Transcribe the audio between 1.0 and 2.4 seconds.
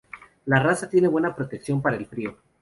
buena protección para el frío.